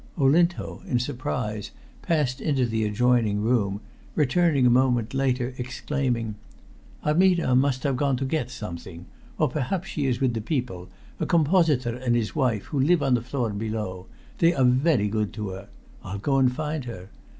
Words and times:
Olinto, 0.17 0.81
in 0.87 0.97
surprise, 0.97 1.69
passed 2.01 2.41
into 2.41 2.65
the 2.65 2.85
adjoining 2.85 3.39
room, 3.39 3.81
returning 4.15 4.65
a 4.65 4.69
moment 4.71 5.13
later, 5.13 5.53
exclaiming 5.59 6.33
"Armida 7.05 7.53
must 7.55 7.83
have 7.83 7.97
gone 7.97 8.13
out 8.13 8.17
to 8.17 8.25
get 8.25 8.49
something. 8.49 9.05
Or 9.37 9.47
perhaps 9.47 9.89
she 9.89 10.07
is 10.07 10.19
with 10.19 10.33
the 10.33 10.41
people, 10.41 10.89
a 11.19 11.27
compositor 11.27 11.95
and 11.95 12.15
his 12.15 12.35
wife, 12.35 12.63
who 12.63 12.79
live 12.79 13.03
on 13.03 13.13
the 13.13 13.21
floor 13.21 13.51
below. 13.51 14.07
They 14.39 14.55
are 14.55 14.65
very 14.65 15.07
good 15.07 15.33
to 15.33 15.49
her. 15.49 15.69
I'll 16.03 16.17
go 16.17 16.39
and 16.39 16.51
find 16.51 16.85
her. 16.85 17.09